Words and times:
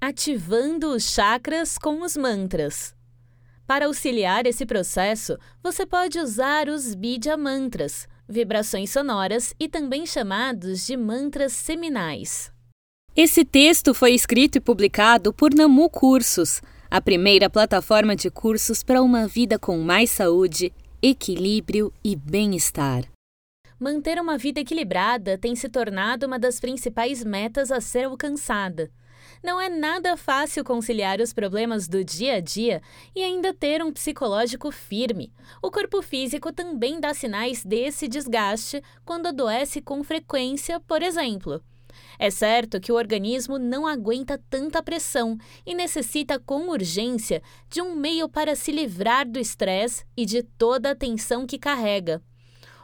Ativando 0.00 0.90
os 0.90 1.10
chakras 1.10 1.78
com 1.78 2.02
os 2.02 2.18
mantras. 2.18 2.94
Para 3.66 3.86
auxiliar 3.86 4.46
esse 4.46 4.66
processo, 4.66 5.38
você 5.62 5.86
pode 5.86 6.18
usar 6.18 6.68
os 6.68 6.94
Bidya 6.94 7.34
Mantras, 7.36 8.06
vibrações 8.28 8.90
sonoras 8.90 9.54
e 9.58 9.68
também 9.68 10.04
chamados 10.04 10.86
de 10.86 10.96
mantras 10.98 11.54
seminais. 11.54 12.52
Esse 13.16 13.42
texto 13.42 13.94
foi 13.94 14.12
escrito 14.12 14.56
e 14.56 14.60
publicado 14.60 15.32
por 15.32 15.54
Namu 15.54 15.88
Cursos, 15.88 16.60
a 16.90 17.00
primeira 17.00 17.48
plataforma 17.48 18.14
de 18.14 18.30
cursos 18.30 18.82
para 18.82 19.02
uma 19.02 19.26
vida 19.26 19.58
com 19.58 19.78
mais 19.78 20.10
saúde, 20.10 20.72
equilíbrio 21.00 21.90
e 22.04 22.14
bem-estar. 22.14 23.04
Manter 23.80 24.20
uma 24.20 24.36
vida 24.36 24.60
equilibrada 24.60 25.38
tem 25.38 25.56
se 25.56 25.70
tornado 25.70 26.26
uma 26.26 26.38
das 26.38 26.60
principais 26.60 27.24
metas 27.24 27.72
a 27.72 27.80
ser 27.80 28.04
alcançada. 28.04 28.90
Não 29.46 29.60
é 29.60 29.68
nada 29.68 30.16
fácil 30.16 30.64
conciliar 30.64 31.20
os 31.20 31.32
problemas 31.32 31.86
do 31.86 32.02
dia 32.02 32.34
a 32.34 32.40
dia 32.40 32.82
e 33.14 33.22
ainda 33.22 33.54
ter 33.54 33.80
um 33.80 33.92
psicológico 33.92 34.72
firme. 34.72 35.32
O 35.62 35.70
corpo 35.70 36.02
físico 36.02 36.52
também 36.52 36.98
dá 36.98 37.14
sinais 37.14 37.64
desse 37.64 38.08
desgaste 38.08 38.82
quando 39.04 39.28
adoece 39.28 39.80
com 39.80 40.02
frequência, 40.02 40.80
por 40.80 41.00
exemplo. 41.00 41.62
É 42.18 42.28
certo 42.28 42.80
que 42.80 42.90
o 42.90 42.96
organismo 42.96 43.56
não 43.56 43.86
aguenta 43.86 44.36
tanta 44.50 44.82
pressão 44.82 45.38
e 45.64 45.76
necessita 45.76 46.40
com 46.40 46.68
urgência 46.68 47.40
de 47.70 47.80
um 47.80 47.94
meio 47.94 48.28
para 48.28 48.56
se 48.56 48.72
livrar 48.72 49.30
do 49.30 49.38
estresse 49.38 50.04
e 50.16 50.26
de 50.26 50.42
toda 50.42 50.90
a 50.90 50.96
tensão 50.96 51.46
que 51.46 51.56
carrega. 51.56 52.20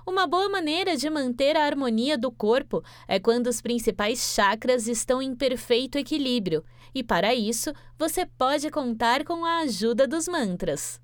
Uma 0.06 0.26
boa 0.26 0.48
maneira 0.48 0.96
de 0.96 1.08
manter 1.08 1.56
a 1.56 1.64
harmonia 1.64 2.18
do 2.18 2.30
corpo 2.32 2.82
é 3.06 3.20
quando 3.20 3.46
os 3.46 3.60
principais 3.60 4.32
chakras 4.34 4.88
estão 4.88 5.22
em 5.22 5.34
perfeito 5.34 5.96
equilíbrio, 5.96 6.64
e 6.92 7.04
para 7.04 7.32
isso 7.34 7.72
você 7.96 8.26
pode 8.26 8.68
contar 8.70 9.24
com 9.24 9.44
a 9.44 9.58
ajuda 9.58 10.06
dos 10.06 10.26
mantras. 10.26 11.00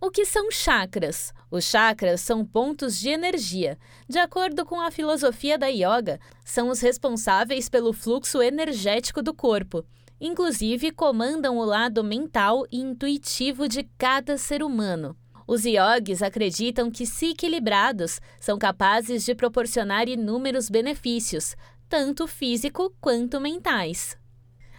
O 0.00 0.10
que 0.10 0.24
são 0.24 0.50
chakras? 0.50 1.32
Os 1.50 1.64
chakras 1.64 2.22
são 2.22 2.44
pontos 2.44 2.98
de 2.98 3.10
energia. 3.10 3.78
De 4.08 4.18
acordo 4.18 4.64
com 4.64 4.80
a 4.80 4.90
filosofia 4.90 5.58
da 5.58 5.66
yoga, 5.66 6.18
são 6.42 6.70
os 6.70 6.80
responsáveis 6.80 7.68
pelo 7.68 7.92
fluxo 7.92 8.42
energético 8.42 9.22
do 9.22 9.34
corpo. 9.34 9.84
Inclusive, 10.18 10.90
comandam 10.90 11.58
o 11.58 11.64
lado 11.64 12.02
mental 12.02 12.66
e 12.72 12.78
intuitivo 12.80 13.68
de 13.68 13.84
cada 13.96 14.36
ser 14.38 14.62
humano. 14.62 15.14
Os 15.50 15.64
yogis 15.64 16.22
acreditam 16.22 16.92
que, 16.92 17.04
se 17.04 17.30
equilibrados, 17.30 18.20
são 18.38 18.56
capazes 18.56 19.24
de 19.24 19.34
proporcionar 19.34 20.08
inúmeros 20.08 20.70
benefícios, 20.70 21.56
tanto 21.88 22.28
físico 22.28 22.94
quanto 23.00 23.40
mentais. 23.40 24.16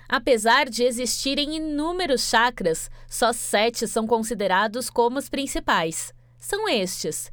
Apesar 0.07 0.69
de 0.69 0.85
existirem 0.85 1.57
inúmeros 1.57 2.21
chakras, 2.21 2.89
só 3.05 3.33
sete 3.33 3.85
são 3.85 4.07
considerados 4.07 4.89
como 4.89 5.19
os 5.19 5.27
principais. 5.27 6.13
São 6.39 6.69
estes: 6.69 7.29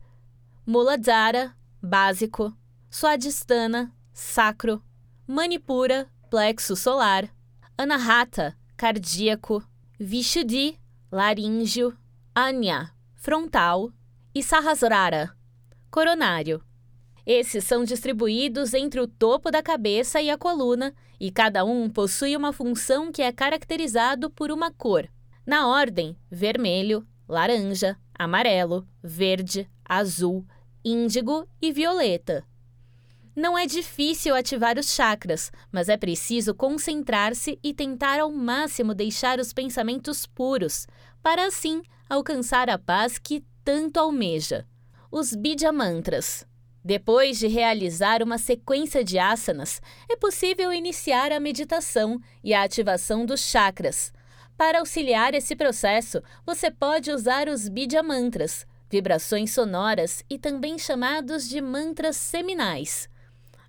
Muladhara, 0.66 1.54
básico, 1.80 2.52
Swadhisthana, 2.90 3.94
sacro, 4.12 4.82
Manipura, 5.28 6.08
plexo 6.28 6.74
solar, 6.74 7.32
Anahata, 7.76 8.58
cardíaco, 8.76 9.62
Vishuddhi, 9.96 10.76
laríngeo, 11.12 11.96
Anya, 12.34 12.97
frontal 13.18 13.90
e 14.32 14.42
Sahasrara, 14.42 15.36
coronário. 15.90 16.62
Esses 17.26 17.64
são 17.64 17.84
distribuídos 17.84 18.72
entre 18.72 19.00
o 19.00 19.08
topo 19.08 19.50
da 19.50 19.62
cabeça 19.62 20.22
e 20.22 20.30
a 20.30 20.38
coluna, 20.38 20.94
e 21.20 21.30
cada 21.30 21.64
um 21.64 21.90
possui 21.90 22.36
uma 22.36 22.52
função 22.52 23.10
que 23.10 23.20
é 23.20 23.32
caracterizado 23.32 24.30
por 24.30 24.50
uma 24.52 24.70
cor. 24.70 25.08
Na 25.44 25.66
ordem: 25.66 26.16
vermelho, 26.30 27.06
laranja, 27.28 27.98
amarelo, 28.16 28.86
verde, 29.02 29.68
azul, 29.84 30.46
índigo 30.84 31.46
e 31.60 31.72
violeta. 31.72 32.46
Não 33.34 33.58
é 33.58 33.66
difícil 33.66 34.34
ativar 34.34 34.78
os 34.78 34.94
chakras, 34.94 35.50
mas 35.70 35.88
é 35.88 35.96
preciso 35.96 36.54
concentrar-se 36.54 37.58
e 37.62 37.74
tentar 37.74 38.20
ao 38.20 38.30
máximo 38.30 38.94
deixar 38.94 39.38
os 39.38 39.52
pensamentos 39.52 40.24
puros, 40.24 40.86
para 41.22 41.46
assim 41.46 41.82
alcançar 42.08 42.70
a 42.70 42.78
paz 42.78 43.18
que 43.18 43.44
tanto 43.62 44.00
almeja. 44.00 44.66
Os 45.10 45.34
Bidya 45.34 45.72
Mantras. 45.72 46.46
Depois 46.82 47.38
de 47.38 47.46
realizar 47.46 48.22
uma 48.22 48.38
sequência 48.38 49.04
de 49.04 49.18
asanas, 49.18 49.82
é 50.10 50.16
possível 50.16 50.72
iniciar 50.72 51.32
a 51.32 51.40
meditação 51.40 52.18
e 52.42 52.54
a 52.54 52.62
ativação 52.62 53.26
dos 53.26 53.40
chakras. 53.40 54.12
Para 54.56 54.78
auxiliar 54.78 55.34
esse 55.34 55.54
processo, 55.54 56.22
você 56.46 56.70
pode 56.70 57.10
usar 57.10 57.48
os 57.48 57.68
Bidya 57.68 58.02
Mantras, 58.02 58.66
vibrações 58.90 59.52
sonoras 59.52 60.24
e 60.30 60.38
também 60.38 60.78
chamados 60.78 61.46
de 61.48 61.60
mantras 61.60 62.16
seminais. 62.16 63.08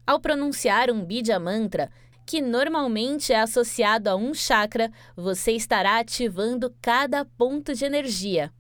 Ao 0.08 0.20
pronunciar 0.20 0.90
um 0.90 1.04
Bidya 1.04 1.40
Mantra, 1.40 1.92
que 2.30 2.44
normalmente 2.44 3.34
é 3.34 3.40
associado 3.40 4.08
a 4.08 4.16
um 4.16 4.36
chakra, 4.36 4.92
você 5.16 5.54
estará 5.54 5.98
ativando 5.98 6.72
cada 6.80 7.26
ponto 7.26 7.74
de 7.74 7.84
energia. 7.84 8.54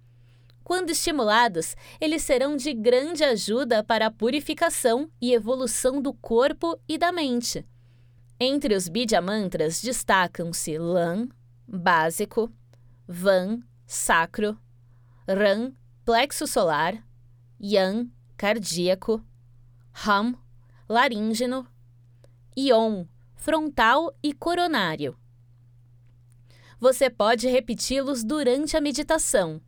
Quando 0.64 0.90
estimulados, 0.90 1.76
eles 2.02 2.24
serão 2.24 2.56
de 2.56 2.74
grande 2.74 3.24
ajuda 3.24 3.84
para 3.84 4.08
a 4.08 4.12
purificação 4.12 5.08
e 5.22 5.36
evolução 5.36 6.02
do 6.02 6.12
corpo 6.12 6.80
e 6.88 6.98
da 6.98 7.12
mente. 7.12 7.64
Entre 8.40 8.74
os 8.74 8.88
Bidya 8.88 9.22
Mantras 9.22 9.84
destacam-se 9.84 10.76
Lan, 10.80 11.30
básico, 11.68 12.52
Van, 13.08 13.60
sacro, 13.86 14.58
Ran, 15.28 15.74
plexo 16.04 16.48
solar, 16.48 17.06
Yan, 17.62 18.10
cardíaco, 18.36 19.24
Ham, 19.94 20.34
laríngeno, 20.90 21.68
Ion, 22.58 23.06
frontal 23.40 24.14
e 24.22 24.34
coronário. 24.34 25.18
Você 26.78 27.10
pode 27.10 27.48
repeti-los 27.48 28.22
durante 28.22 28.76
a 28.76 28.82
meditação. 28.82 29.62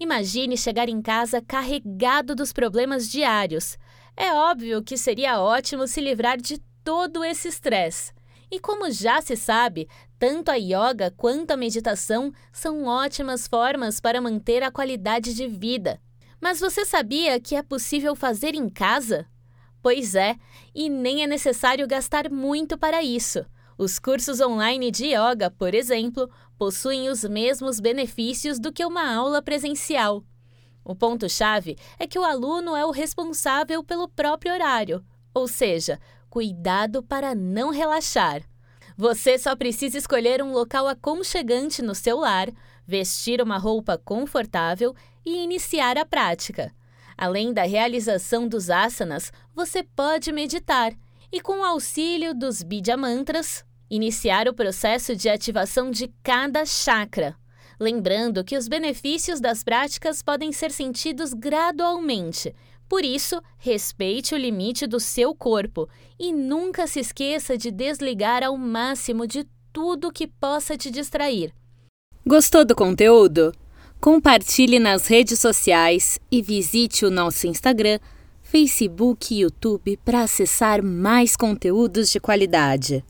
Imagine 0.00 0.56
chegar 0.56 0.88
em 0.88 1.00
casa 1.00 1.40
carregado 1.40 2.34
dos 2.34 2.52
problemas 2.52 3.08
diários. 3.08 3.78
É 4.16 4.34
óbvio 4.34 4.82
que 4.82 4.96
seria 4.96 5.40
ótimo 5.40 5.86
se 5.86 6.00
livrar 6.00 6.36
de 6.36 6.58
todo 6.82 7.24
esse 7.24 7.46
estresse. 7.46 8.12
E 8.50 8.58
como 8.58 8.90
já 8.90 9.22
se 9.22 9.36
sabe, 9.36 9.88
tanto 10.18 10.50
a 10.50 10.56
yoga 10.56 11.12
quanto 11.16 11.52
a 11.52 11.56
meditação 11.56 12.32
são 12.52 12.84
ótimas 12.84 13.46
formas 13.46 14.00
para 14.00 14.20
manter 14.20 14.62
a 14.64 14.72
qualidade 14.72 15.34
de 15.34 15.46
vida. 15.46 16.00
Mas 16.40 16.58
você 16.58 16.84
sabia 16.84 17.40
que 17.40 17.54
é 17.54 17.62
possível 17.62 18.16
fazer 18.16 18.56
em 18.56 18.68
casa? 18.68 19.24
Pois 19.84 20.14
é, 20.14 20.36
e 20.74 20.88
nem 20.88 21.22
é 21.22 21.26
necessário 21.26 21.86
gastar 21.86 22.30
muito 22.30 22.78
para 22.78 23.02
isso. 23.02 23.44
Os 23.76 23.98
cursos 23.98 24.40
online 24.40 24.90
de 24.90 25.08
yoga, 25.08 25.50
por 25.50 25.74
exemplo, 25.74 26.30
possuem 26.56 27.10
os 27.10 27.22
mesmos 27.22 27.80
benefícios 27.80 28.58
do 28.58 28.72
que 28.72 28.82
uma 28.82 29.14
aula 29.14 29.42
presencial. 29.42 30.24
O 30.82 30.94
ponto-chave 30.94 31.76
é 31.98 32.06
que 32.06 32.18
o 32.18 32.24
aluno 32.24 32.74
é 32.74 32.86
o 32.86 32.90
responsável 32.90 33.84
pelo 33.84 34.08
próprio 34.08 34.54
horário, 34.54 35.04
ou 35.34 35.46
seja, 35.46 36.00
cuidado 36.30 37.02
para 37.02 37.34
não 37.34 37.68
relaxar. 37.68 38.42
Você 38.96 39.38
só 39.38 39.54
precisa 39.54 39.98
escolher 39.98 40.42
um 40.42 40.54
local 40.54 40.88
aconchegante 40.88 41.82
no 41.82 41.94
seu 41.94 42.20
lar, 42.20 42.48
vestir 42.86 43.42
uma 43.42 43.58
roupa 43.58 43.98
confortável 43.98 44.96
e 45.26 45.44
iniciar 45.44 45.98
a 45.98 46.06
prática. 46.06 46.72
Além 47.16 47.52
da 47.52 47.62
realização 47.64 48.48
dos 48.48 48.70
asanas, 48.70 49.32
você 49.54 49.82
pode 49.82 50.32
meditar 50.32 50.92
e, 51.30 51.40
com 51.40 51.60
o 51.60 51.64
auxílio 51.64 52.34
dos 52.34 52.62
Bidya 52.62 52.96
Mantras, 52.96 53.64
iniciar 53.90 54.48
o 54.48 54.54
processo 54.54 55.14
de 55.14 55.28
ativação 55.28 55.90
de 55.90 56.12
cada 56.22 56.64
chakra. 56.64 57.36
Lembrando 57.78 58.44
que 58.44 58.56
os 58.56 58.68
benefícios 58.68 59.40
das 59.40 59.64
práticas 59.64 60.22
podem 60.22 60.52
ser 60.52 60.70
sentidos 60.70 61.32
gradualmente. 61.32 62.54
Por 62.88 63.04
isso, 63.04 63.40
respeite 63.58 64.34
o 64.34 64.38
limite 64.38 64.86
do 64.86 65.00
seu 65.00 65.34
corpo 65.34 65.88
e 66.18 66.32
nunca 66.32 66.86
se 66.86 67.00
esqueça 67.00 67.58
de 67.58 67.70
desligar 67.70 68.44
ao 68.44 68.56
máximo 68.56 69.26
de 69.26 69.44
tudo 69.72 70.12
que 70.12 70.28
possa 70.28 70.76
te 70.76 70.90
distrair. 70.90 71.52
Gostou 72.24 72.64
do 72.64 72.74
conteúdo? 72.74 73.52
Compartilhe 74.04 74.78
nas 74.78 75.06
redes 75.06 75.38
sociais 75.38 76.18
e 76.30 76.42
visite 76.42 77.06
o 77.06 77.10
nosso 77.10 77.46
Instagram, 77.46 77.98
Facebook 78.42 79.32
e 79.34 79.40
YouTube 79.40 79.98
para 80.04 80.20
acessar 80.20 80.82
mais 80.82 81.34
conteúdos 81.34 82.10
de 82.10 82.20
qualidade. 82.20 83.02